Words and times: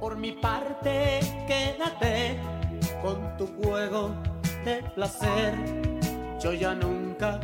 Por 0.00 0.16
mi 0.16 0.32
parte, 0.32 1.20
quédate 1.46 2.38
con 3.02 3.36
tu 3.36 3.46
juego 3.62 4.14
de 4.64 4.82
placer. 4.94 5.54
Yo 6.42 6.54
ya 6.54 6.74
nunca 6.74 7.38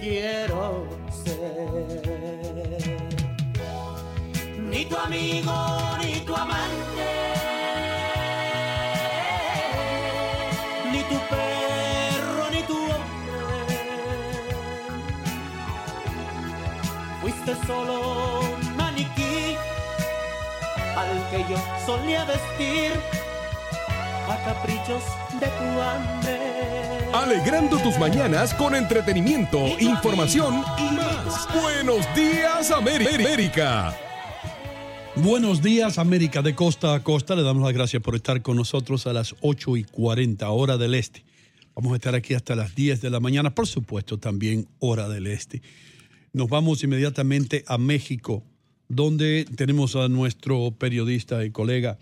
quiero 0.00 0.88
ser 1.22 2.50
ni 4.58 4.84
tu 4.86 4.96
amigo 4.96 5.52
ni 6.02 6.20
tu 6.26 6.34
amante, 6.34 7.08
ni 10.90 11.02
tu 11.10 11.18
perro 11.30 12.50
ni 12.50 12.62
tu 12.62 12.76
hombre. 12.76 13.80
Fuiste 17.20 17.54
solo 17.66 18.42
al 20.96 21.30
que 21.30 21.38
yo 21.50 21.58
solía 21.86 22.24
vestir 22.24 22.92
a 24.28 24.44
caprichos 24.44 25.02
de 25.40 25.46
tu 25.46 25.80
hambre. 25.80 26.38
Alegrando 27.12 27.78
tus 27.78 27.98
mañanas 27.98 28.54
con 28.54 28.74
entretenimiento, 28.74 29.66
información 29.80 30.62
y 30.78 30.94
más. 30.94 31.48
Buenos 31.60 32.06
días, 32.14 32.70
América. 32.70 33.96
Buenos 35.16 35.60
días, 35.60 35.98
América 35.98 36.40
de 36.40 36.54
costa 36.54 36.94
a 36.94 37.02
costa. 37.02 37.34
Le 37.34 37.42
damos 37.42 37.64
las 37.64 37.72
gracias 37.72 38.02
por 38.02 38.14
estar 38.14 38.40
con 38.42 38.56
nosotros 38.56 39.06
a 39.06 39.12
las 39.12 39.34
8 39.40 39.76
y 39.76 39.84
40, 39.84 40.48
hora 40.50 40.78
del 40.78 40.94
este. 40.94 41.24
Vamos 41.74 41.92
a 41.92 41.96
estar 41.96 42.14
aquí 42.14 42.34
hasta 42.34 42.54
las 42.54 42.74
10 42.74 43.00
de 43.00 43.10
la 43.10 43.20
mañana, 43.20 43.54
por 43.54 43.66
supuesto, 43.66 44.18
también 44.18 44.68
hora 44.78 45.08
del 45.08 45.26
este. 45.26 45.62
Nos 46.32 46.48
vamos 46.48 46.84
inmediatamente 46.84 47.64
a 47.66 47.76
México, 47.76 48.44
donde 48.90 49.46
tenemos 49.56 49.94
a 49.94 50.08
nuestro 50.08 50.72
periodista 50.72 51.44
y 51.44 51.52
colega, 51.52 51.96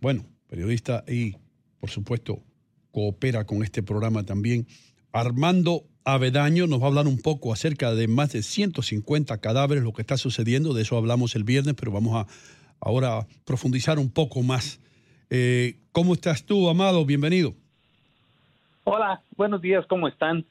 bueno, 0.00 0.24
periodista 0.46 1.02
y, 1.08 1.34
por 1.80 1.90
supuesto, 1.90 2.44
coopera 2.92 3.44
con 3.44 3.64
este 3.64 3.82
programa 3.82 4.22
también, 4.22 4.68
Armando 5.12 5.82
Avedaño 6.04 6.68
nos 6.68 6.80
va 6.80 6.84
a 6.84 6.88
hablar 6.88 7.08
un 7.08 7.20
poco 7.20 7.52
acerca 7.52 7.92
de 7.92 8.06
más 8.06 8.32
de 8.32 8.44
150 8.44 9.36
cadáveres, 9.38 9.82
lo 9.82 9.92
que 9.92 10.00
está 10.00 10.16
sucediendo, 10.16 10.74
de 10.74 10.82
eso 10.82 10.96
hablamos 10.96 11.34
el 11.34 11.42
viernes, 11.42 11.74
pero 11.74 11.90
vamos 11.90 12.14
a 12.14 12.26
ahora 12.80 13.26
profundizar 13.44 13.98
un 13.98 14.08
poco 14.08 14.42
más. 14.42 14.80
Eh, 15.30 15.80
¿Cómo 15.90 16.14
estás 16.14 16.44
tú, 16.44 16.68
Amado? 16.68 17.04
Bienvenido. 17.04 17.54
Hola, 18.84 19.22
buenos 19.36 19.60
días, 19.60 19.84
¿cómo 19.88 20.06
están? 20.06 20.46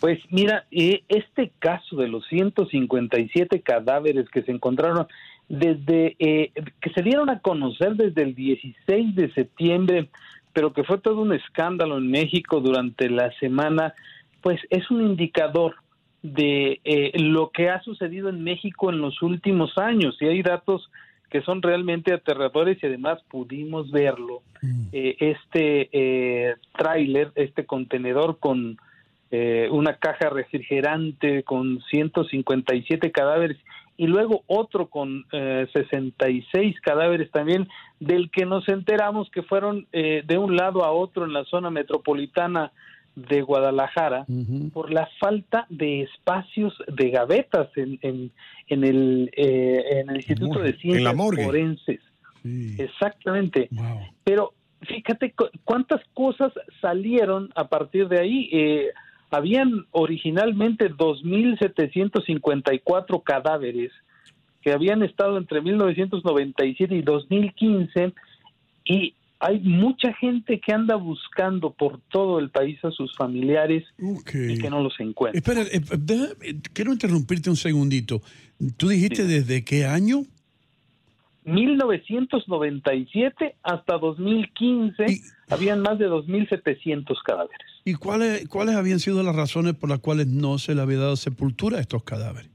Pues 0.00 0.18
mira, 0.30 0.66
eh, 0.70 1.04
este 1.08 1.52
caso 1.58 1.96
de 1.96 2.08
los 2.08 2.26
157 2.28 3.60
cadáveres 3.60 4.28
que 4.30 4.42
se 4.42 4.50
encontraron 4.50 5.06
desde 5.52 6.16
eh, 6.18 6.50
que 6.80 6.90
se 6.94 7.02
dieron 7.02 7.28
a 7.28 7.40
conocer 7.40 7.94
desde 7.94 8.22
el 8.22 8.34
16 8.34 9.14
de 9.14 9.30
septiembre, 9.34 10.08
pero 10.54 10.72
que 10.72 10.82
fue 10.82 10.96
todo 10.96 11.20
un 11.20 11.34
escándalo 11.34 11.98
en 11.98 12.10
México 12.10 12.60
durante 12.60 13.10
la 13.10 13.30
semana, 13.38 13.92
pues 14.40 14.58
es 14.70 14.90
un 14.90 15.02
indicador 15.02 15.74
de 16.22 16.80
eh, 16.84 17.12
lo 17.20 17.50
que 17.50 17.68
ha 17.68 17.82
sucedido 17.82 18.30
en 18.30 18.42
México 18.42 18.88
en 18.88 19.02
los 19.02 19.20
últimos 19.20 19.76
años 19.76 20.16
y 20.20 20.26
hay 20.26 20.42
datos 20.42 20.88
que 21.28 21.42
son 21.42 21.60
realmente 21.60 22.14
aterradores 22.14 22.78
y 22.82 22.86
además 22.86 23.18
pudimos 23.28 23.90
verlo. 23.90 24.42
Eh, 24.92 25.16
este 25.18 25.90
eh, 25.92 26.54
tráiler, 26.78 27.30
este 27.34 27.66
contenedor 27.66 28.38
con 28.38 28.78
eh, 29.34 29.66
una 29.70 29.96
caja 29.96 30.28
refrigerante 30.28 31.42
con 31.42 31.80
157 31.90 33.10
cadáveres 33.10 33.56
y 33.96 34.06
luego 34.06 34.42
otro 34.46 34.86
con 34.88 35.24
eh, 35.32 35.66
66 35.72 36.80
cadáveres 36.80 37.30
también, 37.30 37.68
del 38.00 38.30
que 38.30 38.46
nos 38.46 38.68
enteramos 38.68 39.30
que 39.30 39.42
fueron 39.42 39.86
eh, 39.92 40.22
de 40.26 40.38
un 40.38 40.56
lado 40.56 40.84
a 40.84 40.90
otro 40.92 41.24
en 41.24 41.32
la 41.32 41.44
zona 41.44 41.70
metropolitana 41.70 42.72
de 43.14 43.42
Guadalajara 43.42 44.24
por 44.70 44.90
la 44.90 45.06
falta 45.20 45.66
de 45.68 46.02
espacios 46.02 46.72
de 46.88 47.10
gavetas 47.10 47.68
en, 47.76 47.98
en, 48.00 48.30
en 48.68 48.84
el, 48.84 49.30
eh, 49.36 49.82
en 50.00 50.08
el 50.10 50.16
Instituto 50.16 50.60
de 50.60 50.72
Ciencias 50.78 51.14
Forenses. 51.44 52.00
Exactamente. 52.78 53.68
Pero 54.24 54.54
fíjate 54.82 55.32
cu- 55.32 55.50
cuántas 55.64 56.00
cosas 56.14 56.52
salieron 56.80 57.50
a 57.54 57.68
partir 57.68 58.08
de 58.08 58.18
ahí. 58.20 58.48
Eh, 58.52 58.88
habían 59.32 59.86
originalmente 59.90 60.88
2.754 60.90 63.22
cadáveres 63.22 63.90
que 64.62 64.72
habían 64.72 65.02
estado 65.02 65.36
entre 65.38 65.60
1997 65.60 66.94
y 66.94 67.02
2015 67.02 68.12
y 68.84 69.14
hay 69.40 69.58
mucha 69.58 70.12
gente 70.14 70.60
que 70.60 70.72
anda 70.72 70.94
buscando 70.94 71.72
por 71.72 71.98
todo 72.12 72.38
el 72.38 72.50
país 72.50 72.78
a 72.84 72.92
sus 72.92 73.12
familiares 73.16 73.82
y 73.98 74.58
que 74.58 74.70
no 74.70 74.80
los 74.82 74.94
encuentra. 75.00 75.36
Espera, 75.38 75.62
eh, 75.62 75.80
deja- 75.98 76.32
eh, 76.42 76.54
quiero 76.72 76.92
interrumpirte 76.92 77.50
un 77.50 77.56
segundito. 77.56 78.22
¿Tú 78.76 78.88
dijiste 78.88 79.24
desde 79.26 79.64
qué 79.64 79.84
año? 79.84 80.22
1997 81.44 83.56
hasta 83.64 83.98
2015 83.98 85.06
habían 85.50 85.82
más 85.82 85.98
de 85.98 86.08
2.700 86.08 87.20
cadáveres. 87.24 87.66
¿Y 87.84 87.94
cuáles, 87.94 88.48
cuáles 88.48 88.76
habían 88.76 89.00
sido 89.00 89.22
las 89.22 89.34
razones 89.34 89.74
por 89.74 89.90
las 89.90 89.98
cuales 89.98 90.28
no 90.28 90.58
se 90.58 90.74
le 90.74 90.82
había 90.82 90.98
dado 90.98 91.16
sepultura 91.16 91.78
a 91.78 91.80
estos 91.80 92.04
cadáveres? 92.04 92.50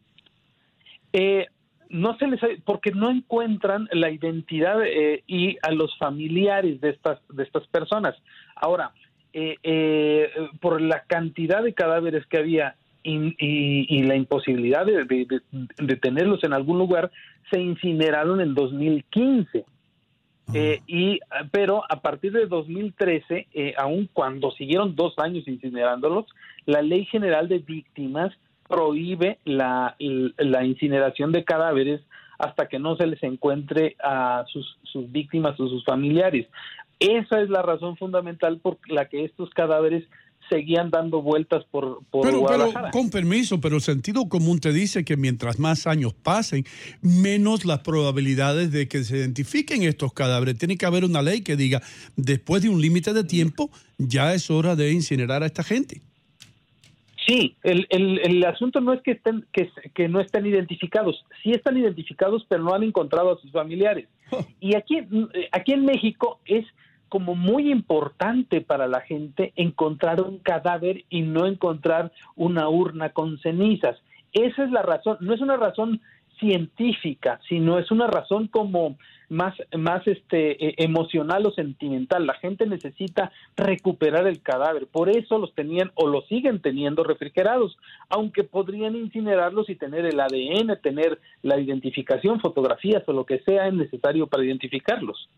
Eh, 1.13 1.47
no 1.89 2.17
se 2.17 2.27
les 2.27 2.39
porque 2.65 2.91
no 2.91 3.09
encuentran 3.09 3.87
la 3.91 4.11
identidad 4.11 4.83
eh, 4.85 5.23
y 5.27 5.57
a 5.61 5.71
los 5.71 5.97
familiares 5.97 6.81
de 6.81 6.89
estas 6.89 7.19
de 7.29 7.43
estas 7.43 7.67
personas. 7.67 8.15
Ahora, 8.55 8.91
eh, 9.33 9.55
eh, 9.63 10.29
por 10.61 10.81
la 10.81 11.03
cantidad 11.07 11.63
de 11.63 11.73
cadáveres 11.73 12.25
que 12.27 12.37
había 12.37 12.75
y, 13.03 14.03
la 14.03 14.15
imposibilidad 14.15 14.85
de 14.85 15.95
tenerlos 16.01 16.43
en 16.43 16.51
algún 16.51 16.77
lugar, 16.77 17.09
se 17.49 17.61
incineraron 17.61 18.41
en 18.41 18.53
2015. 18.53 19.63
Eh, 20.53 20.81
y 20.87 21.19
pero 21.51 21.83
a 21.89 22.01
partir 22.01 22.31
de 22.31 22.45
2013, 22.45 23.47
eh, 23.53 23.73
aun 23.77 24.09
cuando 24.13 24.51
siguieron 24.51 24.95
dos 24.95 25.13
años 25.17 25.47
incinerándolos, 25.47 26.25
la 26.65 26.81
ley 26.81 27.05
general 27.05 27.49
de 27.49 27.59
víctimas 27.59 28.33
prohíbe 28.67 29.39
la, 29.45 29.95
la 29.99 30.65
incineración 30.65 31.31
de 31.31 31.43
cadáveres 31.43 32.01
hasta 32.37 32.67
que 32.67 32.79
no 32.79 32.95
se 32.95 33.07
les 33.07 33.21
encuentre 33.23 33.95
a 34.03 34.45
sus, 34.51 34.77
sus 34.83 35.11
víctimas 35.11 35.59
o 35.59 35.67
sus 35.67 35.83
familiares. 35.83 36.47
Esa 36.99 37.41
es 37.41 37.49
la 37.49 37.61
razón 37.61 37.97
fundamental 37.97 38.59
por 38.59 38.77
la 38.87 39.05
que 39.05 39.23
estos 39.23 39.49
cadáveres 39.51 40.03
seguían 40.49 40.89
dando 40.89 41.21
vueltas 41.21 41.65
por, 41.65 41.99
por 42.09 42.21
Pero, 42.25 42.45
pero, 42.45 42.57
Guadalajara. 42.57 42.91
con 42.91 43.09
permiso, 43.09 43.59
pero 43.59 43.75
el 43.75 43.81
sentido 43.81 44.29
común 44.29 44.59
te 44.59 44.71
dice 44.71 45.03
que 45.03 45.17
mientras 45.17 45.59
más 45.59 45.87
años 45.87 46.13
pasen, 46.13 46.63
menos 47.01 47.65
las 47.65 47.79
probabilidades 47.79 48.71
de 48.71 48.87
que 48.87 49.03
se 49.03 49.17
identifiquen 49.17 49.83
estos 49.83 50.13
cadáveres. 50.13 50.57
Tiene 50.57 50.77
que 50.77 50.85
haber 50.85 51.03
una 51.03 51.21
ley 51.21 51.41
que 51.41 51.55
diga, 51.55 51.81
después 52.15 52.61
de 52.63 52.69
un 52.69 52.81
límite 52.81 53.13
de 53.13 53.23
tiempo, 53.23 53.69
ya 53.97 54.33
es 54.33 54.49
hora 54.49 54.75
de 54.75 54.91
incinerar 54.91 55.43
a 55.43 55.47
esta 55.47 55.63
gente. 55.63 56.01
Sí, 57.27 57.57
el, 57.63 57.85
el, 57.89 58.19
el 58.19 58.45
asunto 58.45 58.79
no 58.79 58.93
es 58.93 59.01
que 59.01 59.11
estén 59.11 59.45
que, 59.51 59.69
que 59.93 60.07
no 60.07 60.21
estén 60.21 60.45
identificados, 60.45 61.25
sí 61.43 61.51
están 61.51 61.77
identificados, 61.77 62.45
pero 62.47 62.63
no 62.63 62.73
han 62.73 62.83
encontrado 62.83 63.33
a 63.33 63.41
sus 63.41 63.51
familiares. 63.51 64.07
Y 64.61 64.75
aquí, 64.77 64.99
aquí 65.51 65.73
en 65.73 65.83
México 65.85 66.39
es 66.45 66.65
como 67.09 67.35
muy 67.35 67.71
importante 67.71 68.61
para 68.61 68.87
la 68.87 69.01
gente 69.01 69.53
encontrar 69.55 70.21
un 70.21 70.39
cadáver 70.39 71.05
y 71.09 71.21
no 71.21 71.45
encontrar 71.45 72.11
una 72.35 72.69
urna 72.69 73.09
con 73.09 73.39
cenizas. 73.39 73.97
Esa 74.33 74.63
es 74.63 74.71
la 74.71 74.81
razón, 74.81 75.17
no 75.21 75.33
es 75.33 75.41
una 75.41 75.57
razón 75.57 76.01
científica, 76.39 77.39
sino 77.47 77.79
es 77.79 77.91
una 77.91 78.07
razón 78.07 78.47
como 78.47 78.97
más, 79.29 79.55
más 79.75 80.07
este, 80.07 80.63
eh, 80.63 80.75
emocional 80.77 81.45
o 81.45 81.51
sentimental. 81.51 82.25
La 82.25 82.35
gente 82.35 82.65
necesita 82.65 83.31
recuperar 83.55 84.27
el 84.27 84.41
cadáver, 84.41 84.87
por 84.87 85.09
eso 85.09 85.37
los 85.37 85.53
tenían 85.53 85.91
o 85.95 86.07
los 86.07 86.25
siguen 86.27 86.61
teniendo 86.61 87.03
refrigerados, 87.03 87.77
aunque 88.09 88.43
podrían 88.43 88.95
incinerarlos 88.95 89.69
y 89.69 89.75
tener 89.75 90.05
el 90.05 90.19
ADN, 90.19 90.79
tener 90.81 91.19
la 91.41 91.59
identificación, 91.59 92.39
fotografías 92.39 93.03
o 93.07 93.13
lo 93.13 93.25
que 93.25 93.39
sea 93.39 93.69
necesario 93.71 94.27
para 94.27 94.45
identificarlos. 94.45 95.29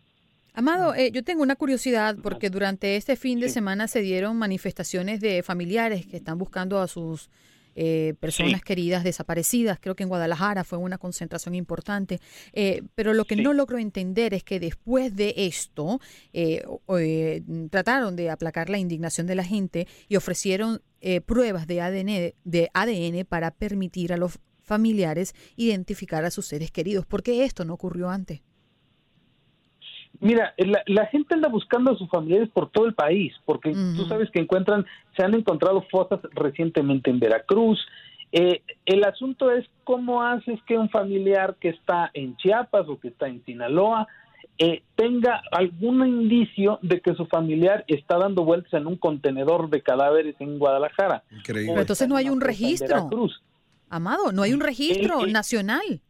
Amado, 0.60 0.94
eh, 0.94 1.10
yo 1.14 1.24
tengo 1.24 1.42
una 1.42 1.56
curiosidad 1.56 2.18
porque 2.22 2.50
durante 2.50 2.98
este 2.98 3.16
fin 3.16 3.40
de 3.40 3.48
semana 3.48 3.88
se 3.88 4.02
dieron 4.02 4.36
manifestaciones 4.36 5.22
de 5.22 5.42
familiares 5.42 6.06
que 6.06 6.18
están 6.18 6.38
buscando 6.38 6.82
a 6.82 6.88
sus 6.90 7.30
eh, 7.76 8.16
personas 8.20 8.60
Sí. 8.60 8.66
queridas 8.66 9.06
desaparecidas. 9.06 9.80
Creo 9.80 9.96
que 9.96 10.04
en 10.04 10.10
Guadalajara 10.10 10.66
fue 10.66 10.78
una 10.78 10.98
concentración 10.98 11.56
importante. 11.56 12.20
Eh, 12.52 12.82
pero 12.94 13.14
lo 13.14 13.24
que 13.24 13.38
no 13.38 13.54
logro 13.54 13.78
entender 13.78 14.34
es 14.34 14.44
que 14.44 14.60
después 14.60 15.16
de 15.16 15.34
esto 15.38 16.02
eh, 16.34 16.62
eh, 16.98 17.42
trataron 17.70 18.18
de 18.18 18.30
aplacar 18.30 18.70
la 18.70 18.80
indignación 18.80 19.28
de 19.28 19.36
la 19.36 19.46
gente 19.46 19.88
y 20.10 20.18
ofrecieron 20.18 20.82
eh, 21.00 21.22
pruebas 21.22 21.68
de 21.68 21.80
ADN, 21.80 22.34
de 22.44 22.70
ADN 22.74 23.24
para 23.24 23.52
permitir 23.52 24.12
a 24.12 24.18
los 24.18 24.40
familiares 24.62 25.34
identificar 25.56 26.26
a 26.26 26.32
sus 26.32 26.48
seres 26.48 26.70
queridos. 26.70 27.06
¿Por 27.06 27.24
qué 27.24 27.46
esto 27.46 27.64
no 27.64 27.76
ocurrió 27.76 28.10
antes? 28.10 28.42
Mira, 30.22 30.54
la, 30.58 30.84
la, 30.86 31.06
gente 31.06 31.34
anda 31.34 31.48
buscando 31.48 31.92
a 31.92 31.98
sus 31.98 32.10
familiares 32.10 32.50
por 32.50 32.70
todo 32.70 32.86
el 32.86 32.94
país, 32.94 33.34
porque 33.46 33.72
tú 33.72 34.06
sabes 34.06 34.30
que 34.32 34.40
encuentran, 34.40 34.86
se 35.16 35.24
han 35.24 35.34
encontrado 35.34 35.82
fosas 35.90 36.20
recientemente 36.34 37.10
en 37.10 37.20
Veracruz. 37.20 37.80
Eh, 38.32 38.62
el 38.86 39.04
asunto 39.06 39.50
es 39.52 39.66
cómo 39.86 40.22
haces 40.22 40.60
que 40.68 40.78
un 40.78 40.90
familiar 40.90 41.56
que 41.60 41.70
está 41.70 42.12
en 42.14 42.36
Chiapas 42.38 42.88
o 42.88 43.00
que 43.00 43.08
está 43.08 43.28
en 43.28 43.44
Sinaloa 43.46 44.08
eh, 44.62 44.84
tenga 44.96 45.42
algún 45.52 46.06
indicio 46.06 46.80
de 46.82 47.00
que 47.00 47.16
su 47.16 47.26
familiar 47.28 47.86
está 47.88 48.18
dando 48.18 48.44
vueltas 48.44 48.74
en 48.74 48.88
un 48.88 48.98
contenedor 48.98 49.70
de 49.70 49.82
cadáveres 49.82 50.36
en 50.40 50.60
Guadalajara. 50.60 51.24
Increíble. 51.32 51.72
Pero 51.72 51.82
entonces 51.82 52.10
no 52.10 52.18
hay 52.18 52.30
un 52.30 52.42
registro. 52.42 53.10
Amado, 53.90 54.34
no 54.34 54.44
hay 54.44 54.54
un 54.54 54.60
registro 54.60 55.26
nacional. 55.28 56.02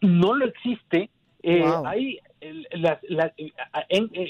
No 0.00 0.34
lo 0.34 0.46
existe. 0.46 1.10
Eh, 1.42 1.64
hay 1.84 2.18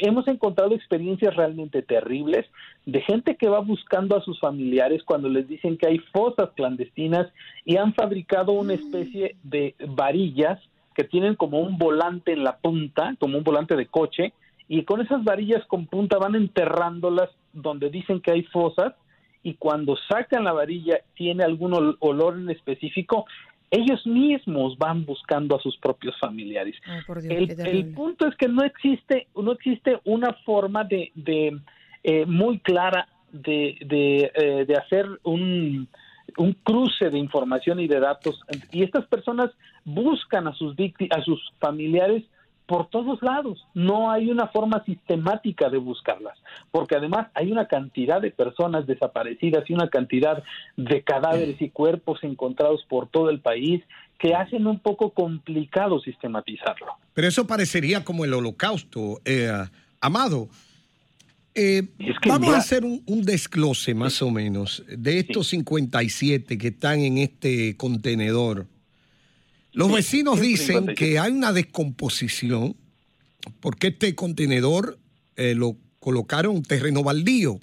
hemos 0.03 0.29
encontrado 0.29 0.75
experiencias 0.75 1.35
realmente 1.35 1.83
terribles 1.83 2.47
de 2.87 3.01
gente 3.01 3.37
que 3.37 3.49
va 3.49 3.61
buscando 3.61 4.17
a 4.17 4.23
sus 4.23 4.39
familiares 4.41 5.03
cuando 5.05 5.29
les 5.29 5.49
dicen 5.49 5.77
que 5.79 5.87
hay 5.89 5.99
fosas 6.13 6.51
clandestinas 6.55 7.29
y 7.65 7.77
han 7.77 7.95
fabricado 7.95 8.53
una 8.53 8.75
especie 8.75 9.37
de 9.43 9.75
varillas 9.89 10.61
que 10.95 11.05
tienen 11.05 11.35
como 11.37 11.61
un 11.61 11.79
volante 11.79 12.33
en 12.33 12.45
la 12.45 12.59
punta, 12.59 13.17
como 13.19 13.39
un 13.39 13.45
volante 13.45 13.77
de 13.77 13.87
coche, 13.87 14.33
y 14.69 14.85
con 14.85 15.01
esas 15.01 15.25
varillas 15.25 15.65
con 15.67 15.87
punta 15.87 16.19
van 16.19 16.35
enterrándolas 16.35 17.31
donde 17.53 17.91
dicen 17.91 18.21
que 18.21 18.33
hay 18.33 18.43
fosas 18.45 18.95
y 19.43 19.55
cuando 19.55 19.97
sacan 20.09 20.45
la 20.45 20.53
varilla 20.53 21.01
tiene 21.15 21.45
algún 21.45 21.97
olor 21.99 22.39
en 22.39 22.51
específico, 22.51 23.27
ellos 23.73 24.07
mismos 24.07 24.77
van 24.77 25.07
buscando 25.07 25.57
a 25.57 25.61
sus 25.61 25.77
propios 25.79 26.15
familiares. 26.21 26.77
el, 27.25 27.95
punto 27.95 28.29
es 28.29 28.37
que 28.37 28.47
no 28.47 28.63
existe, 28.63 29.29
no 29.35 29.53
existe 29.53 29.99
una 30.05 30.35
forma 30.45 30.85
de, 30.85 31.11
de 31.15 31.59
eh, 32.05 32.27
muy 32.27 32.59
clara 32.59 33.09
de, 33.33 33.79
de, 33.87 34.31
eh, 34.35 34.67
de 34.67 34.77
hacer 34.77 35.07
un, 35.23 35.89
un 36.37 36.53
cruce 36.63 37.09
de 37.09 37.19
información 37.19 37.81
y 37.81 37.89
de 37.89 37.99
datos 37.99 38.43
y 38.71 38.83
estas 38.83 39.07
personas 39.07 39.51
buscan 39.87 40.47
a 40.47 40.53
sus 40.53 40.77
a 41.11 41.23
sus 41.23 41.41
familiares 41.59 42.25
por 42.73 42.89
todos 42.89 43.21
lados. 43.21 43.59
No 43.75 44.11
hay 44.11 44.31
una 44.31 44.49
forma 44.49 44.83
sistemática 44.87 45.69
de 45.69 45.77
buscarlas, 45.77 46.39
porque 46.71 46.97
además 46.97 47.29
hay 47.35 47.53
una 47.53 47.69
cantidad 47.69 48.19
de 48.19 48.31
personas 48.31 48.87
desaparecidas 48.87 49.69
y 49.69 49.75
una 49.75 49.91
cantidad 49.91 50.43
de 50.79 51.03
cadáveres 51.03 51.61
y 51.61 51.69
cuerpos 51.69 52.21
encontrados 52.23 52.83
por 52.89 53.11
todo 53.11 53.29
el 53.29 53.41
país 53.41 53.83
que 54.19 54.35
hacen 54.35 54.67
un 54.67 54.79
poco 54.79 55.11
complicado 55.11 56.01
sistematizarlo. 56.01 56.95
Pero 57.13 57.29
eso 57.29 57.47
parecería 57.47 58.05
como 58.05 58.25
el 58.25 58.33
holocausto, 58.33 59.21
eh, 59.27 59.53
Amado. 60.01 60.49
Eh, 61.55 61.83
vamos 62.27 62.55
a 62.55 62.57
hacer 62.57 62.85
un, 62.87 63.23
desglose 63.23 63.93
más 63.93 64.23
o 64.23 64.31
menos 64.31 64.83
de 64.89 65.19
estos 65.19 65.49
57 65.49 66.57
que 66.57 66.69
están 66.69 67.01
en 67.01 67.19
este 67.19 67.77
contenedor 67.77 68.67
los 69.73 69.93
vecinos 69.93 70.41
dicen 70.41 70.95
que 70.95 71.19
hay 71.19 71.33
una 71.33 71.53
descomposición 71.53 72.77
porque 73.61 73.89
este 73.89 74.15
contenedor 74.15 74.99
eh, 75.37 75.55
lo 75.55 75.77
colocaron 75.99 76.57
en 76.57 76.63
terreno 76.63 77.03
baldío, 77.03 77.59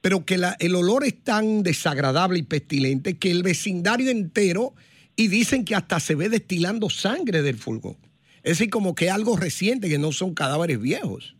pero 0.00 0.24
que 0.24 0.38
el 0.60 0.74
olor 0.74 1.04
es 1.04 1.22
tan 1.22 1.62
desagradable 1.62 2.38
y 2.38 2.42
pestilente 2.42 3.18
que 3.18 3.30
el 3.30 3.42
vecindario 3.42 4.10
entero, 4.10 4.74
y 5.16 5.28
dicen 5.28 5.64
que 5.64 5.74
hasta 5.74 6.00
se 6.00 6.14
ve 6.14 6.30
destilando 6.30 6.88
sangre 6.88 7.42
del 7.42 7.56
fulgor. 7.56 7.96
Es 8.42 8.58
decir, 8.58 8.70
como 8.70 8.94
que 8.94 9.10
algo 9.10 9.36
reciente, 9.36 9.88
que 9.90 9.98
no 9.98 10.12
son 10.12 10.34
cadáveres 10.34 10.80
viejos. 10.80 11.36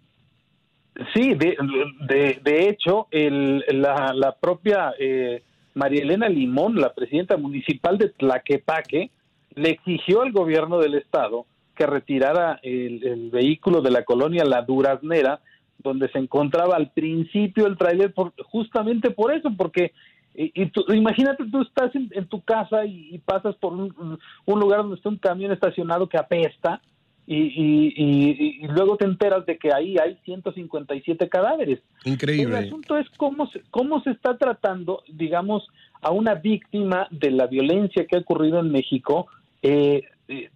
Sí, 1.15 1.33
de, 1.35 2.69
hecho, 2.69 3.07
la, 3.11 4.13
la, 4.15 4.37
propia 4.39 4.93
eh, 4.99 5.43
María 5.73 6.03
Elena 6.03 6.29
Limón, 6.29 6.79
la 6.79 6.93
presidenta 6.93 7.39
municipal 7.39 7.97
de 7.97 8.11
Tlaquepaque, 8.11 9.11
le 9.55 9.71
exigió 9.71 10.23
al 10.23 10.33
gobierno 10.33 10.79
del 10.79 10.95
estado 10.95 11.47
que 11.75 11.87
retirara 11.87 12.61
el, 12.63 13.31
vehículo 13.31 13.81
de 13.81 13.91
la 13.91 14.05
colonia 14.05 14.45
La 14.45 14.63
Duraznera, 14.63 15.41
donde 15.79 16.11
se 16.11 16.19
encontraba 16.19 16.77
al 16.77 16.91
principio 16.91 17.67
el 17.67 17.79
trailer, 17.79 18.13
justamente 18.45 19.11
por 19.11 19.33
eso, 19.33 19.51
porque 19.57 19.93
y, 20.35 20.71
imagínate 20.95 21.45
tú 21.51 21.63
estás 21.63 21.91
en, 21.95 22.27
tu 22.27 22.43
casa 22.43 22.85
y, 22.85 23.19
pasas 23.25 23.57
por 23.57 23.73
un, 23.73 24.19
lugar 24.47 24.81
donde 24.81 24.97
está 24.97 25.09
un 25.09 25.17
camión 25.17 25.53
estacionado 25.53 26.09
que 26.09 26.19
apesta 26.19 26.81
y, 27.27 27.37
y, 27.45 28.67
luego 28.69 28.97
te 28.97 29.05
enteras 29.07 29.47
de 29.47 29.57
que 29.57 29.73
ahí 29.73 29.97
hay 29.99 30.19
157 30.25 31.29
cadáveres. 31.29 31.81
Increíble. 32.05 32.59
El 32.59 32.65
asunto 32.67 32.99
es 32.99 33.09
cómo 33.17 33.49
cómo 33.71 34.03
se 34.03 34.11
está 34.11 34.37
tratando, 34.37 35.03
digamos, 35.09 35.67
a 36.03 36.11
una 36.11 36.35
víctima 36.35 37.07
de 37.11 37.31
la 37.31 37.47
violencia 37.47 38.07
que 38.07 38.17
ha 38.17 38.21
ocurrido 38.21 38.61
en 38.61 38.71
México 38.71 39.29
eh, 39.63 40.05
eh 40.29 40.51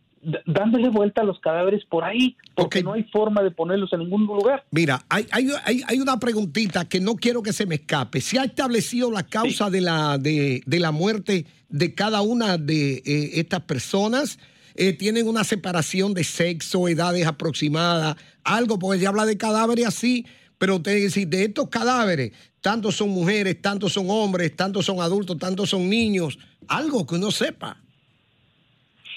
dándole 0.46 0.88
vuelta 0.88 1.20
a 1.20 1.24
los 1.24 1.38
cadáveres 1.40 1.84
por 1.84 2.04
ahí, 2.04 2.36
porque 2.54 2.82
no 2.82 2.92
hay 2.92 3.04
forma 3.04 3.42
de 3.42 3.50
ponerlos 3.50 3.92
en 3.92 4.00
ningún 4.00 4.26
lugar. 4.26 4.64
Mira, 4.70 5.04
hay, 5.08 5.26
hay, 5.30 5.50
hay, 5.86 6.00
una 6.00 6.18
preguntita 6.18 6.86
que 6.86 7.00
no 7.00 7.16
quiero 7.16 7.42
que 7.42 7.52
se 7.52 7.66
me 7.66 7.76
escape. 7.76 8.20
¿Se 8.20 8.38
ha 8.38 8.44
establecido 8.44 9.10
la 9.10 9.24
causa 9.24 9.70
de, 9.70 9.80
la, 9.80 10.18
de, 10.18 10.62
de, 10.64 10.80
la 10.80 10.92
muerte 10.92 11.46
de 11.68 11.94
cada 11.94 12.22
una 12.22 12.56
de 12.56 13.02
eh, 13.04 13.30
estas 13.34 13.60
personas? 13.62 14.38
Eh, 14.76 14.92
¿Tienen 14.92 15.28
una 15.28 15.44
separación 15.44 16.14
de 16.14 16.24
sexo, 16.24 16.88
edades 16.88 17.26
aproximadas? 17.26 18.16
Algo, 18.42 18.78
porque 18.78 19.00
se 19.00 19.06
habla 19.06 19.26
de 19.26 19.36
cadáveres 19.36 19.86
así, 19.86 20.26
pero 20.58 20.80
te 20.80 20.94
decir, 20.94 21.28
de 21.28 21.44
estos 21.44 21.68
cadáveres, 21.68 22.32
tantos 22.60 22.96
son 22.96 23.10
mujeres, 23.10 23.60
tantos 23.60 23.92
son 23.92 24.06
hombres, 24.08 24.54
tantos 24.56 24.86
son 24.86 25.00
adultos, 25.00 25.38
tantos 25.38 25.70
son 25.70 25.88
niños, 25.88 26.38
algo 26.66 27.06
que 27.06 27.16
uno 27.16 27.30
sepa. 27.30 27.83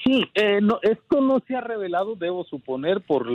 Sí, 0.07 0.23
eh, 0.35 0.61
no, 0.61 0.79
esto 0.83 1.19
no 1.19 1.41
se 1.45 1.57
ha 1.57 1.59
revelado, 1.59 2.15
debo 2.15 2.45
suponer, 2.45 3.01
por 3.01 3.27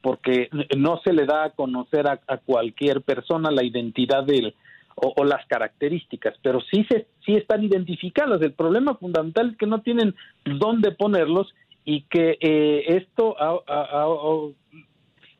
porque 0.00 0.48
no 0.76 1.00
se 1.02 1.12
le 1.12 1.26
da 1.26 1.44
a 1.44 1.50
conocer 1.50 2.06
a, 2.06 2.18
cualquier 2.44 3.02
persona 3.02 3.50
la 3.50 3.64
identidad 3.64 4.22
del 4.22 4.54
o, 4.94 5.24
las 5.24 5.44
características, 5.46 6.34
pero 6.40 6.60
sí 6.70 6.86
se 6.88 7.08
sí 7.26 7.34
están 7.34 7.64
identificadas. 7.64 8.40
El 8.42 8.52
problema 8.52 8.94
fundamental 8.94 9.50
es 9.50 9.56
que 9.56 9.66
no 9.66 9.80
tienen 9.80 10.14
dónde 10.44 10.92
ponerlos 10.92 11.52
y 11.84 12.02
que 12.02 12.38
eh, 12.40 12.84
esto 12.86 13.34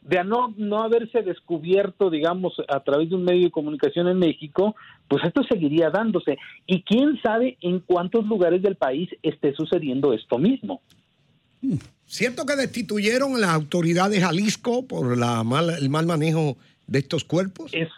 de 0.04 0.22
no, 0.22 0.54
no 0.56 0.82
haberse 0.82 1.22
descubierto, 1.22 2.10
digamos, 2.10 2.54
a 2.68 2.80
través 2.80 3.08
de 3.08 3.16
un 3.16 3.24
medio 3.24 3.44
de 3.44 3.50
comunicación 3.50 4.06
en 4.08 4.18
México, 4.18 4.76
pues 5.08 5.24
esto 5.24 5.42
seguiría 5.44 5.90
dándose. 5.90 6.36
Y 6.66 6.82
quién 6.82 7.18
sabe 7.22 7.56
en 7.62 7.80
cuántos 7.80 8.26
lugares 8.26 8.62
del 8.62 8.76
país 8.76 9.08
esté 9.22 9.54
sucediendo 9.54 10.12
esto 10.12 10.38
mismo. 10.38 10.82
¿Cierto 12.06 12.44
que 12.44 12.54
destituyeron 12.54 13.34
a 13.34 13.38
las 13.38 13.50
autoridades 13.50 14.12
de 14.12 14.20
Jalisco 14.20 14.86
por 14.86 15.16
la 15.16 15.42
mal, 15.42 15.70
el 15.70 15.88
mal 15.88 16.06
manejo 16.06 16.58
de 16.86 16.98
estos 16.98 17.24
cuerpos? 17.24 17.72
Es, 17.72 17.88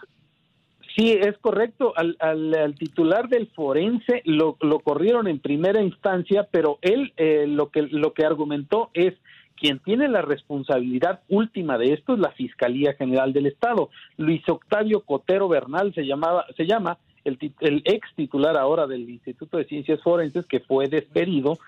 sí, 0.97 1.11
es 1.11 1.37
correcto. 1.38 1.92
Al, 1.97 2.16
al, 2.21 2.76
titular 2.78 3.28
del 3.28 3.49
forense 3.49 4.23
lo, 4.25 4.57
lo, 4.61 4.78
corrieron 4.78 5.26
en 5.26 5.40
primera 5.40 5.83
instancia, 5.83 6.47
pero 6.50 6.78
él 6.83 7.12
eh, 7.16 7.47
lo, 7.49 7.71
que, 7.71 7.83
lo 7.83 8.12
que 8.12 8.25
argumentó 8.25 8.90
es 8.95 9.14
quien 9.56 9.78
tiene 9.80 10.08
la 10.08 10.22
responsabilidad 10.22 11.20
última 11.28 11.78
de 11.78 11.92
esto 11.92 12.14
es 12.14 12.20
la 12.20 12.30
Fiscalía 12.32 12.94
General 12.94 13.32
del 13.32 13.46
Estado. 13.46 13.90
Luis 14.16 14.46
Octavio 14.48 15.00
Cotero 15.00 15.48
Bernal 15.48 15.94
se 15.94 16.06
llamaba, 16.06 16.46
se 16.56 16.66
llama 16.66 16.98
el, 17.25 17.38
el 17.60 17.82
ex 17.84 18.08
titular 18.14 18.56
ahora 18.56 18.86
del 18.86 19.08
Instituto 19.08 19.56
de 19.56 19.64
Ciencias 19.64 20.02
Forenses 20.02 20.46
que 20.46 20.60
fue 20.60 20.88
despedido, 20.88 21.58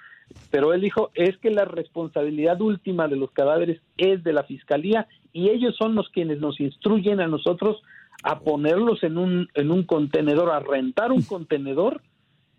pero 0.50 0.72
él 0.74 0.82
dijo 0.82 1.10
es 1.14 1.36
que 1.38 1.50
la 1.50 1.64
responsabilidad 1.64 2.60
última 2.60 3.08
de 3.08 3.16
los 3.16 3.30
cadáveres 3.32 3.80
es 3.96 4.22
de 4.22 4.32
la 4.32 4.44
Fiscalía 4.44 5.08
y 5.32 5.48
ellos 5.48 5.74
son 5.76 5.94
los 5.94 6.08
quienes 6.10 6.38
nos 6.38 6.60
instruyen 6.60 7.20
a 7.20 7.26
nosotros 7.26 7.82
a 8.22 8.40
ponerlos 8.40 9.02
en 9.04 9.16
un 9.16 9.48
en 9.54 9.70
un 9.70 9.84
contenedor, 9.84 10.50
a 10.50 10.60
rentar 10.60 11.12
un 11.12 11.22
contenedor 11.22 12.02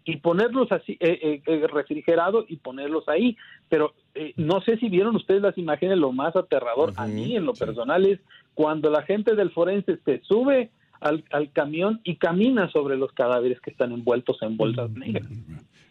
y 0.05 0.17
ponerlos 0.17 0.71
así 0.71 0.93
eh, 0.99 1.19
eh, 1.21 1.41
eh, 1.45 1.67
refrigerado 1.67 2.45
y 2.47 2.57
ponerlos 2.57 3.07
ahí. 3.07 3.37
Pero 3.69 3.93
no 4.35 4.61
sé 4.61 4.77
si 4.77 4.89
vieron 4.89 5.15
ustedes 5.15 5.41
las 5.41 5.57
imágenes, 5.57 5.97
lo 5.97 6.11
más 6.11 6.35
aterrador 6.35 6.93
a 6.95 7.07
mí 7.07 7.35
en 7.35 7.45
lo 7.45 7.53
personal 7.53 8.05
es 8.05 8.19
cuando 8.53 8.89
la 8.89 9.03
gente 9.03 9.35
del 9.35 9.51
forense 9.51 9.97
se 10.03 10.21
sube 10.23 10.71
al, 10.99 11.23
camión 11.53 12.01
y 12.03 12.17
camina 12.17 12.69
sobre 12.71 12.97
los 12.97 13.11
cadáveres 13.13 13.61
que 13.61 13.69
están 13.69 13.91
envueltos 13.91 14.37
en 14.41 14.57
bolsas 14.57 14.89
negras. 14.91 15.31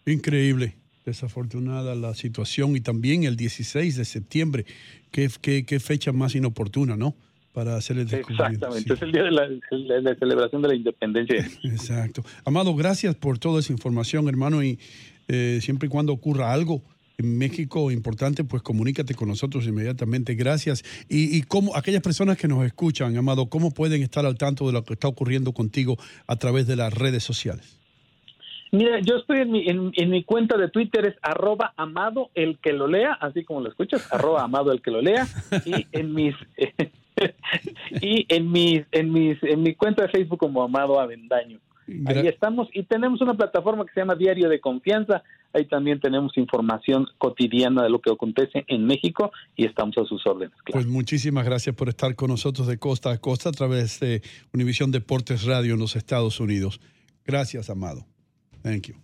Increíble 0.05 0.75
desafortunada 1.05 1.95
la 1.95 2.13
situación 2.13 2.77
y 2.77 2.81
también 2.81 3.25
el 3.25 3.35
16 3.35 3.97
de 3.97 4.05
septiembre, 4.05 4.67
qué, 5.11 5.31
qué, 5.41 5.65
qué 5.65 5.81
fecha 5.81 6.13
más 6.13 6.35
inoportuna, 6.35 6.99
¿no? 6.99 7.15
Para 7.59 7.75
hacer 7.75 7.99
el 7.99 8.15
Exactamente, 8.15 8.95
es 8.95 9.03
el 9.03 9.11
día 9.11 9.25
de 9.25 9.33
la, 9.33 10.15
celebración 10.15 10.63
de 10.63 10.69
la 10.69 10.77
independencia. 10.77 11.45
Exacto. 11.65 12.23
Amado, 12.45 12.73
gracias 12.77 13.17
por 13.17 13.41
toda 13.41 13.59
esa 13.59 13.73
información, 13.73 14.29
hermano, 14.29 14.63
y 14.63 14.79
eh, 15.27 15.59
siempre 15.61 15.89
y 15.89 15.91
cuando 15.91 16.13
ocurra 16.13 16.53
algo, 16.53 16.85
en 17.17 17.37
México, 17.37 17.91
importante, 17.91 18.45
pues 18.45 18.63
comunícate 18.63 19.17
con 19.17 19.27
nosotros 19.27 19.67
inmediatamente. 19.67 20.37
Gracias. 20.37 20.85
Y, 21.09 21.37
y 21.37 21.43
cómo, 21.43 21.75
aquellas 21.75 22.01
personas 22.01 22.37
que 22.37 22.47
nos 22.47 22.65
escuchan, 22.65 23.17
Amado, 23.17 23.47
¿cómo 23.47 23.73
pueden 23.73 24.05
estar 24.05 24.25
al 24.25 24.39
tanto 24.39 24.69
de 24.69 24.73
lo 24.73 24.85
que 24.85 24.93
está 24.93 25.09
ocurriendo 25.09 25.53
contigo 25.53 25.97
a 26.29 26.37
través 26.37 26.69
de 26.69 26.77
las 26.77 26.95
redes 26.95 27.25
sociales? 27.25 27.77
Mira, 28.71 29.01
yo 29.01 29.17
estoy 29.17 29.39
en 29.41 29.51
mi, 29.51 29.67
en, 29.67 30.11
mi 30.11 30.23
cuenta 30.23 30.57
de 30.57 30.69
Twitter, 30.69 31.07
es 31.07 31.17
arroba 31.23 31.75
amado 31.77 32.31
el 32.37 32.59
que 32.59 32.73
lo 32.73 32.87
lea, 32.87 33.15
así 33.15 33.43
como 33.43 33.63
lo 33.63 33.69
escuchas, 33.69 34.07
arroba 34.13 34.45
amado 34.45 34.71
el 34.71 34.81
que 34.81 34.93
lo 34.93 35.03
lea, 35.03 35.27
y 35.65 35.89
en 35.91 36.15
mis... 36.15 36.37
y 38.01 38.27
en 38.29 38.51
mis, 38.51 38.83
en 38.93 39.13
mis, 39.13 39.43
en 39.43 39.63
mi 39.63 39.75
cuenta 39.75 40.03
de 40.03 40.09
Facebook 40.09 40.39
como 40.39 40.63
Amado 40.63 41.01
Avendaño. 41.01 41.61
Ahí 42.07 42.27
estamos 42.27 42.69
y 42.75 42.83
tenemos 42.83 43.23
una 43.23 43.35
plataforma 43.35 43.87
que 43.87 43.95
se 43.95 44.01
llama 44.01 44.15
Diario 44.15 44.51
de 44.51 44.61
Confianza. 44.61 45.23
Ahí 45.55 45.65
también 45.65 45.99
tenemos 46.01 46.37
información 46.37 47.07
cotidiana 47.17 47.83
de 47.83 47.89
lo 47.89 48.01
que 48.01 48.13
acontece 48.13 48.67
en 48.69 48.85
México 48.85 49.33
y 49.57 49.65
estamos 49.65 49.97
a 49.97 50.05
sus 50.05 50.27
órdenes. 50.27 50.55
Pues 50.71 50.87
muchísimas 50.87 51.47
gracias 51.47 51.75
por 51.75 51.89
estar 51.89 52.15
con 52.15 52.29
nosotros 52.29 52.67
de 52.67 52.79
costa 52.79 53.11
a 53.11 53.19
costa 53.19 53.49
a 53.49 53.53
través 53.53 54.01
de 54.01 54.21
Univisión 54.53 54.91
Deportes 54.91 55.45
Radio 55.45 55.75
en 55.75 55.81
los 55.81 55.97
Estados 55.97 56.41
Unidos. 56.41 56.79
Gracias, 57.25 57.71
Amado. 57.71 58.05
Thank 58.63 58.89
you. 58.89 58.97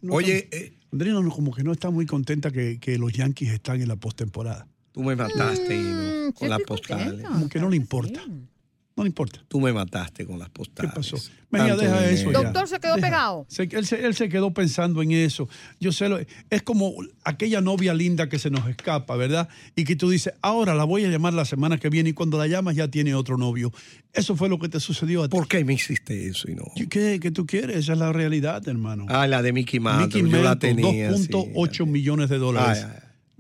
Oye, 0.10 0.48
eh, 0.52 0.78
Andreina 0.92 1.22
como 1.30 1.54
que 1.54 1.64
no 1.64 1.72
está 1.72 1.90
muy 1.90 2.06
contenta 2.06 2.52
que, 2.52 2.98
los 3.00 3.12
Yankees 3.12 3.52
están 3.52 3.82
en 3.82 3.88
la 3.88 3.96
postemporada. 3.96 4.68
Tú 4.92 5.04
me 5.04 5.16
mataste 5.16 5.78
mm, 5.78 6.32
con 6.34 6.50
la 6.50 6.60
postal. 6.60 7.24
Como 7.24 7.50
que 7.50 7.60
no 7.60 7.70
le 7.70 7.78
importa. 7.78 8.22
No 8.98 9.04
le 9.04 9.10
importa. 9.10 9.39
Tú 9.48 9.62
me 9.62 9.72
mataste 9.72 10.25
con 10.25 10.39
las 10.39 10.50
postales. 10.50 10.92
¿Qué 10.92 10.96
pasó? 10.96 11.18
Venga, 11.51 11.75
deja 11.75 12.10
eso. 12.10 12.32
Doctor 12.32 12.68
se 12.68 12.80
quedó 12.80 12.96
pegado. 12.96 13.46
él, 13.56 14.16
se, 14.16 14.27
quedó 14.27 14.51
pensando 14.56 15.04
en 15.04 15.12
eso. 15.12 15.48
Yo 15.80 15.92
sé, 15.92 16.10
lo, 16.10 16.18
es 16.18 16.63
como 16.63 16.96
aquella 17.24 17.62
novia 17.62 17.94
linda 17.94 18.27
que 18.27 18.39
se 18.39 18.50
nos 18.50 18.68
escapa, 18.68 19.16
¿verdad? 19.16 19.50
Y 19.75 19.84
que 19.84 19.96
tú 19.96 20.10
dices, 20.10 20.34
ahora 20.42 20.74
la 20.74 20.84
voy 20.84 21.06
a 21.06 21.10
llamar 21.10 21.36
la 21.36 21.46
semana 21.46 21.77
que 21.77 21.89
viene 21.89 22.10
y 22.10 22.13
cuando 22.13 22.39
la 22.39 22.48
llamas 22.48 22.75
ya 22.75 22.88
tiene 22.88 23.13
otro 23.13 23.38
novio. 23.38 23.72
Eso 24.13 24.36
fue 24.36 24.50
lo 24.50 24.58
que 24.58 24.68
te 24.68 24.80
sucedió 24.80 25.22
a 25.22 25.30
ti. 25.30 25.38
¿Por 25.38 25.48
qué 25.48 25.63
me 25.63 25.75
hiciste 25.75 26.27
eso 26.27 26.50
y 26.50 26.56
no? 26.56 26.66
¿Qué, 26.89 27.20
qué 27.22 27.30
tú 27.30 27.46
quieres? 27.46 27.77
Esa 27.77 27.94
es 27.94 28.00
la 28.00 28.12
realidad, 28.12 28.68
hermano. 28.68 29.06
Ah, 29.10 29.27
la 29.27 29.44
de 29.44 29.54
Mickey 29.54 29.80
Mantle. 29.80 30.24
Mickey 30.24 30.58
tenía. 30.60 31.12
2.8 31.12 31.86
millones 31.86 32.30
de 32.30 32.39
dólares 32.39 32.88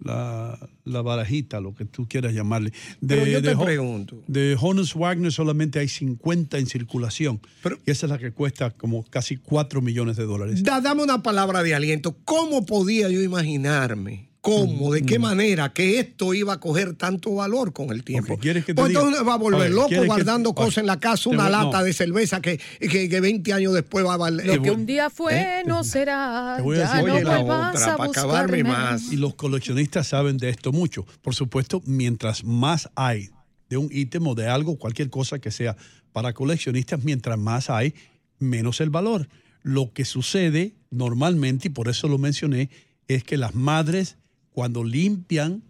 la, 0.03 0.57
la, 0.87 1.01
barajita, 1.01 1.59
lo 1.59 1.75
que 1.75 1.85
tú 1.85 2.07
quieras 2.07 2.33
llamarle. 2.33 2.71
De, 3.01 3.15
Pero 3.15 3.27
yo 3.27 3.41
te 3.41 3.55
de, 3.55 3.57
pregunto. 3.57 4.23
De 4.27 4.57
Honus 4.59 4.93
Wagner 4.95 5.31
solamente 5.31 5.79
hay 5.79 5.87
50 5.87 6.57
en 6.57 6.67
circulación. 6.67 7.39
y 7.85 7.91
esa 7.91 8.05
es 8.05 8.11
la 8.11 8.17
que 8.17 8.31
cuesta 8.31 8.71
como 8.71 9.03
casi 9.03 9.37
4 9.37 9.81
millones 9.81 10.17
de 10.17 10.23
dólares. 10.25 10.63
dame 10.63 11.03
una 11.03 11.21
palabra 11.23 11.63
de 11.63 11.75
aliento. 11.75 12.17
¿Cómo 12.25 12.65
podía 12.65 13.09
yo 13.09 13.21
imaginarme 13.21 14.27
cómo, 14.47 14.93
de 14.93 15.01
qué 15.01 15.19
manera 15.19 15.73
que 15.73 15.99
esto 15.99 16.33
iba 16.33 16.53
a 16.53 16.59
coger 16.59 16.93
tanto 16.95 17.35
valor 17.35 17.73
con 17.73 17.91
el 17.91 18.05
tiempo. 18.05 18.37
¿Quieres 18.37 18.63
que 18.63 18.73
te 18.73 18.81
pues 18.81 18.95
entonces 18.95 19.27
va 19.27 19.33
a 19.33 19.37
volver 19.37 19.71
loco 19.71 20.05
guardando 20.05 20.53
cosas 20.55 20.77
en 20.77 20.85
la 20.85 20.99
casa, 21.01 21.29
una 21.29 21.49
lata 21.49 21.83
de 21.83 21.91
cerveza 21.91 22.41
que, 22.41 22.57
que, 22.79 23.19
20 23.19 23.51
años 23.51 23.73
después 23.73 24.05
va 24.05 24.13
a 24.13 24.17
valer. 24.17 24.45
Lo 24.45 24.61
que 24.61 24.71
un 24.71 24.85
día 24.85 25.09
fue 25.09 25.35
¿Eh? 25.35 25.63
no 25.65 25.83
será. 25.83 26.57
ya 26.63 27.01
no 27.01 27.19
la 27.19 27.41
otra, 27.41 27.97
para 27.97 28.09
acabarme 28.09 28.63
más. 28.63 29.11
Y 29.11 29.17
los 29.17 29.35
coleccionistas 29.35 30.07
saben 30.07 30.37
de 30.37 30.49
esto 30.49 30.71
mucho. 30.71 31.05
Por 31.21 31.35
supuesto, 31.35 31.81
mientras 31.85 32.45
más 32.45 32.89
hay 32.95 33.29
de 33.69 33.75
un 33.75 33.89
ítem 33.91 34.25
o 34.27 34.35
de 34.35 34.47
algo, 34.47 34.77
cualquier 34.77 35.09
cosa 35.09 35.39
que 35.39 35.51
sea 35.51 35.75
para 36.13 36.33
coleccionistas, 36.33 37.03
mientras 37.03 37.37
más 37.37 37.69
hay, 37.69 37.93
menos 38.39 38.79
el 38.79 38.91
valor. 38.91 39.27
Lo 39.61 39.91
que 39.91 40.05
sucede 40.05 40.75
normalmente, 40.89 41.67
y 41.67 41.71
por 41.71 41.89
eso 41.89 42.07
lo 42.07 42.17
mencioné, 42.17 42.69
es 43.09 43.25
que 43.25 43.35
las 43.35 43.53
madres 43.53 44.17
cuando 44.57 44.83
limpian 44.83 45.61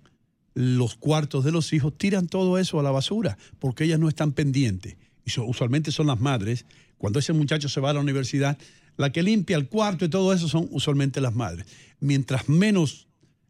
los 0.53 0.95
cuartos 0.95 1.43
de 1.43 1.51
los 1.51 1.73
hijos, 1.73 1.97
tiran 1.97 2.29
todo 2.29 2.57
eso 2.57 2.79
a 2.79 2.83
la 2.83 2.89
basura, 2.89 3.37
porque 3.59 3.83
ellas 3.83 3.99
no 3.99 4.07
están 4.07 4.31
pendientes. 4.31 4.95
Y 5.25 5.39
usualmente 5.41 5.91
son 5.91 6.07
las 6.07 6.21
madres. 6.21 6.63
Cuando 6.97 7.19
ese 7.19 7.33
muchacho 7.33 7.67
se 7.67 7.81
va 7.81 7.89
a 7.89 7.93
la 7.93 7.99
universidad, 7.99 8.57
la 8.95 9.11
que 9.11 9.23
limpia 9.23 9.57
el 9.57 9.67
cuarto 9.67 10.05
y 10.05 10.09
todo 10.09 10.31
eso 10.31 10.47
son 10.47 10.69
usualmente 10.71 11.19
las 11.19 11.35
madres. 11.35 11.67
Mientras 11.99 12.47
menos 12.47 13.09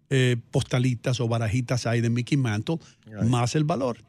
eh, 0.09 0.37
postalitas 0.49 1.19
o 1.19 1.27
barajitas 1.27 1.85
hay 1.85 2.01
de 2.01 2.09
Mickey 2.09 2.35
Mantle, 2.35 2.79
más 3.27 3.53
el 3.53 3.63
valor. 3.63 3.99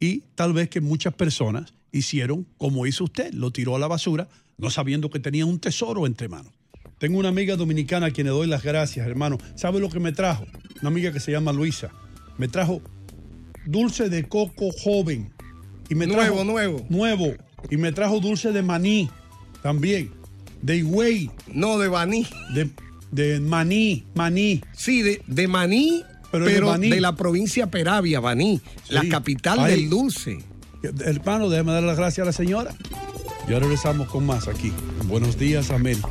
Y 0.00 0.20
tal 0.34 0.54
vez 0.54 0.70
que 0.70 0.80
muchas 0.80 1.12
personas 1.12 1.74
hicieron 1.92 2.46
como 2.56 2.86
hizo 2.86 3.04
usted, 3.04 3.34
lo 3.34 3.50
tiró 3.50 3.76
a 3.76 3.78
la 3.78 3.86
basura, 3.86 4.30
no 4.56 4.70
sabiendo 4.70 5.10
que 5.10 5.20
tenía 5.20 5.44
un 5.44 5.60
tesoro 5.60 6.06
entre 6.06 6.30
manos. 6.30 6.54
Tengo 7.00 7.18
una 7.18 7.30
amiga 7.30 7.56
dominicana 7.56 8.06
a 8.06 8.10
quien 8.10 8.26
le 8.26 8.30
doy 8.30 8.46
las 8.46 8.62
gracias, 8.62 9.06
hermano. 9.06 9.38
¿Sabe 9.54 9.80
lo 9.80 9.88
que 9.88 9.98
me 9.98 10.12
trajo? 10.12 10.44
Una 10.82 10.90
amiga 10.90 11.10
que 11.12 11.18
se 11.18 11.32
llama 11.32 11.50
Luisa. 11.50 11.90
Me 12.36 12.46
trajo 12.46 12.82
dulce 13.64 14.10
de 14.10 14.28
coco 14.28 14.68
joven. 14.70 15.32
Y 15.88 15.94
me 15.94 16.06
nuevo, 16.06 16.44
nuevo. 16.44 16.84
Nuevo. 16.90 17.32
Y 17.70 17.78
me 17.78 17.92
trajo 17.92 18.20
dulce 18.20 18.52
de 18.52 18.60
maní 18.60 19.08
también. 19.62 20.10
De 20.60 20.76
higüey. 20.76 21.30
No, 21.54 21.78
de 21.78 21.88
maní. 21.88 22.26
De, 22.52 22.68
de 23.10 23.40
maní, 23.40 24.04
maní. 24.14 24.60
Sí, 24.74 25.00
de, 25.00 25.22
de 25.26 25.48
maní, 25.48 26.04
pero, 26.30 26.44
de, 26.44 27.00
la 27.00 27.16
provincia 27.16 27.70
Peravia, 27.70 28.20
Baní, 28.20 28.60
la 28.90 29.08
capital 29.08 29.66
del 29.66 29.88
dulce. 29.88 30.44
Hermano, 30.82 31.48
déjame 31.48 31.72
dar 31.72 31.82
las 31.82 31.96
gracias 31.96 32.24
a 32.24 32.26
la 32.26 32.32
señora. 32.32 32.74
Ya 33.48 33.58
regresamos 33.58 34.06
con 34.08 34.26
más 34.26 34.48
aquí. 34.48 34.70
Buenos 35.06 35.38
días, 35.38 35.70
América. 35.70 36.10